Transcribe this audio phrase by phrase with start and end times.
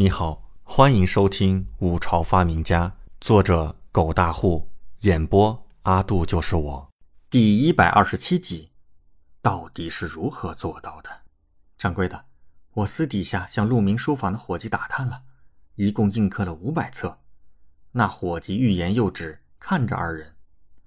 [0.00, 2.88] 你好，欢迎收听《五朝发明家》，
[3.20, 6.90] 作者狗大户，演播阿杜就是我，
[7.28, 8.70] 第一百二十七集，
[9.42, 11.10] 到底是如何做到的？
[11.76, 12.24] 掌柜的，
[12.72, 15.24] 我私底下向鹿鸣书房的伙计打探了，
[15.74, 17.18] 一共印刻了五百册。
[17.92, 20.34] 那伙计欲言又止，看着二人，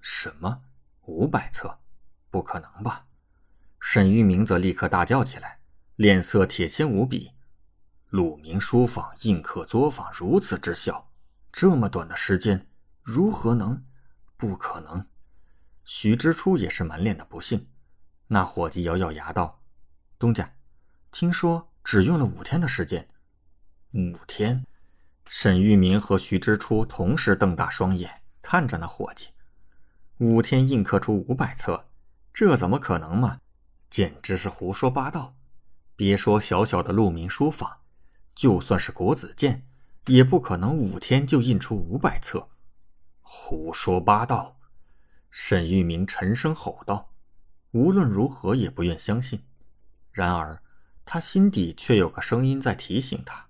[0.02, 0.62] 什么？
[1.06, 1.78] 五百册？
[2.32, 3.06] 不可能吧？
[3.80, 5.60] 沈玉明则立刻大叫起来，
[5.98, 7.34] 脸色铁青无比。
[8.14, 11.10] 鲁明书坊印刻作坊如此之小，
[11.52, 12.68] 这么短的时间，
[13.02, 13.84] 如何能？
[14.38, 15.04] 不可能！
[15.84, 17.72] 徐之初也是满脸的不信。
[18.28, 19.64] 那伙计咬咬牙道
[20.20, 20.54] ：“东家，
[21.10, 23.08] 听说只用了五天的时间。”
[23.94, 24.64] 五天？
[25.28, 29.32] 沈玉明和徐之初同时瞪大双眼看着那伙计。
[30.20, 31.88] 五天印刻出五百册，
[32.32, 33.40] 这怎么可能嘛？
[33.90, 35.36] 简直是胡说八道！
[35.96, 37.80] 别说小小的鹿鸣书坊。
[38.36, 39.68] 就算是国子监，
[40.08, 42.50] 也不可能五天就印出五百册。
[43.22, 44.60] 胡说八道！
[45.30, 47.14] 沈玉明沉声吼道。
[47.72, 49.46] 无论如何也不愿相信。
[50.12, 50.62] 然而，
[51.06, 53.50] 他心底却有个声音在提醒他：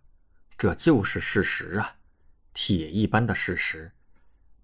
[0.58, 1.98] 这就是事实啊，
[2.54, 3.92] 铁一般的事实。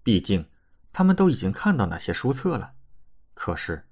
[0.02, 0.48] 毕竟，
[0.92, 2.72] 他们都已经看到那些书册了。
[3.34, 3.86] 可是，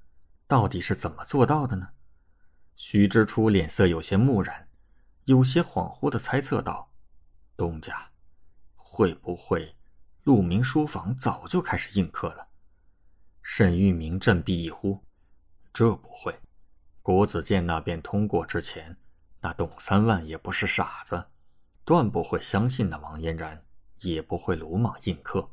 [0.47, 1.89] 到底是怎么做到的呢？
[2.75, 4.68] 徐之初脸色有些木然。
[5.29, 6.91] 有些恍惚的猜测道
[7.55, 8.13] ：“东家，
[8.75, 9.77] 会不会
[10.25, 12.49] 鹿鸣书房早就开始印刻了？”
[13.45, 15.05] 沈玉明振臂一呼
[15.71, 16.41] ：“这不会，
[17.03, 18.97] 国子监那边通过之前，
[19.43, 21.27] 那董三万也不是傻子，
[21.85, 23.63] 断不会相信那王嫣然，
[23.99, 25.51] 也不会鲁莽印刻。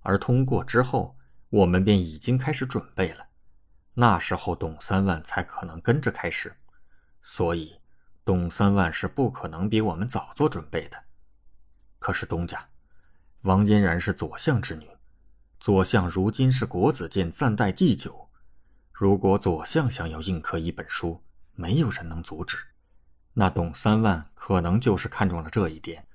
[0.00, 1.14] 而通过之后，
[1.50, 3.26] 我们便已经开始准备了，
[3.92, 6.56] 那时候董三万才可能跟着开始，
[7.20, 7.78] 所以。”
[8.24, 11.04] 董三万是不可能比我们早做准备的。
[11.98, 12.68] 可是东家，
[13.42, 14.88] 王嫣然是左相之女，
[15.60, 18.30] 左相如今是国子监暂代祭酒。
[18.92, 22.56] 如果左相想要印刻一本书，没有人能阻止。
[23.34, 26.06] 那董三万可能就是看中了这一点，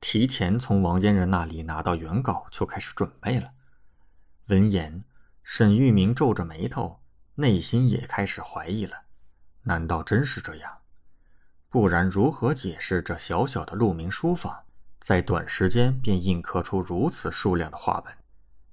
[0.00, 3.52] 提前从王嫣然那里拿到原稿就开始准备了。
[4.46, 5.04] 闻言，
[5.42, 7.00] 沈玉明皱着眉头，
[7.34, 9.02] 内心也开始怀疑了：
[9.62, 10.79] 难道真是这样？
[11.70, 14.64] 不然，如何解释这小小的鹿鸣书坊，
[14.98, 18.12] 在短时间便印刻出如此数量的画本？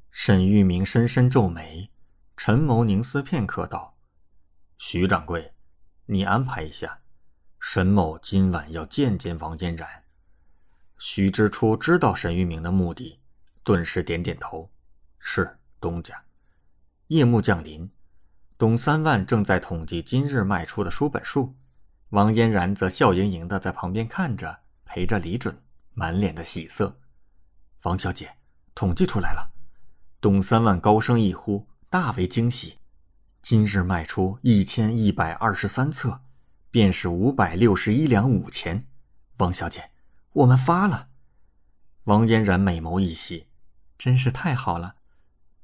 [0.10, 1.92] 沈玉明深深皱眉，
[2.36, 3.96] 沉眸凝思片刻，道
[4.80, 5.54] ：“徐掌柜，
[6.08, 7.02] 你安排一下，
[7.60, 9.88] 沈某今晚要见见王嫣然。”
[10.98, 13.20] 徐之初知道沈玉明的目的，
[13.62, 14.72] 顿时点点头
[15.20, 16.24] ：“是东家。”
[17.10, 17.92] 夜幕降临，
[18.58, 21.56] 董三万正在统计今日卖出的书本数。
[22.12, 25.62] 王嫣然则笑盈盈的在旁边看着，陪着李准，
[25.94, 27.00] 满脸的喜色。
[27.84, 28.38] 王小姐，
[28.74, 29.52] 统计出来了！
[30.22, 32.80] 董三万高声一呼，大为惊喜。
[33.42, 36.22] 今日卖出一千一百二十三册，
[36.72, 38.88] 便是五百六十一两五钱。
[39.38, 39.92] 王小姐，
[40.32, 41.10] 我们发了！
[42.06, 43.48] 王嫣然美眸一喜，
[43.98, 44.96] 真是太好了！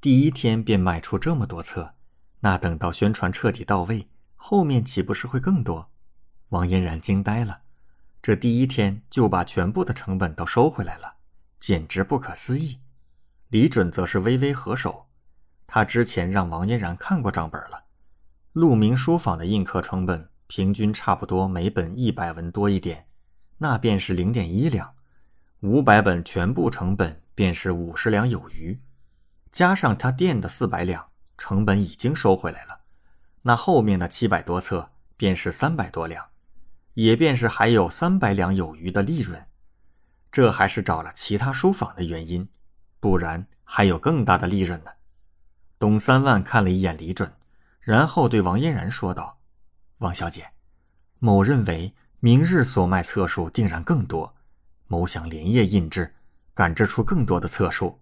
[0.01, 1.95] 第一天便卖出这么多册，
[2.41, 5.89] 那等到宣传彻底到位，后面岂不是会更多？
[6.53, 7.61] 王嫣然惊呆了，
[8.21, 11.15] 这第一天就把全部的成本都收回来了，
[11.59, 12.79] 简直不可思议。
[13.47, 15.07] 李准则是微微合手，
[15.65, 17.85] 他之前让王嫣然看过账本了。
[18.51, 23.07] 鹿鸣书坊的印刻成本平均差不多每本一百文多一点，
[23.57, 24.93] 那便是零点一两，
[25.61, 28.79] 五百本全部成本便是五十两有余，
[29.51, 32.81] 加上他垫的四百两，成本已经收回来了。
[33.41, 36.27] 那后面的七百多册便是三百多两。
[36.93, 39.47] 也便是还有三百两有余的利润，
[40.31, 42.47] 这还是找了其他书坊的原因，
[42.99, 44.91] 不然还有更大的利润呢。
[45.79, 47.33] 董三万看了一眼李准，
[47.81, 49.39] 然后对王嫣然说道
[49.99, 50.51] ：“王小姐，
[51.19, 54.35] 某认为明日所卖册数定然更多，
[54.87, 56.15] 某想连夜印制，
[56.53, 57.99] 赶制出更多的册数。”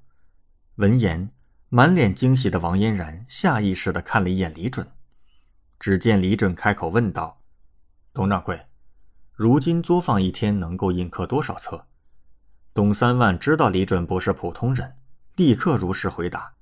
[0.75, 1.31] 闻言，
[1.69, 4.88] 满脸惊喜的王嫣然下意识地看了一眼李准，
[5.80, 7.42] 只见李准开口问道
[8.13, 8.62] ：“董掌柜。”
[9.44, 11.88] 如今作坊一天能够印刻多少册？
[12.76, 14.98] 董三万知道李准不是普通人，
[15.36, 16.54] 立刻如实回答：“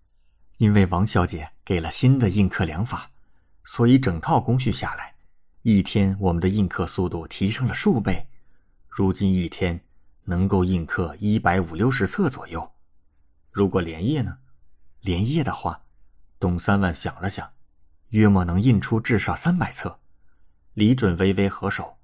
[0.60, 3.12] 因为王小姐给了新的印刻良法，
[3.66, 5.16] 所以整套工序下来，
[5.64, 8.30] 一天我们的印刻速度提升了数倍。
[8.88, 9.84] 如今一天
[10.24, 12.72] 能够印刻一百五六十册左右。
[13.52, 14.38] 如果连夜呢？
[15.02, 15.81] 连夜的话，
[16.40, 17.52] 董三万想了想，
[18.12, 20.00] 约莫能印出至少三百册。”
[20.76, 21.98] 李准微微合手。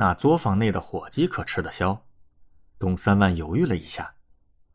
[0.00, 2.02] 那作坊内的伙计可吃得消？
[2.78, 4.14] 董三万犹豫了一下，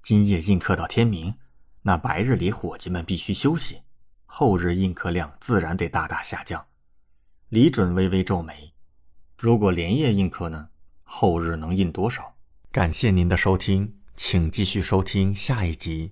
[0.02, 1.36] 今夜印刻到天明，
[1.84, 3.84] 那白日里伙计们必须休息，
[4.26, 6.66] 后日印刻量自然得大大下降。
[7.48, 8.74] 李准微微皱眉，
[9.38, 10.68] 如果连夜印刻呢？
[11.04, 12.36] 后日能印多少？
[12.70, 16.12] 感谢您的收听，请继续收听下一集。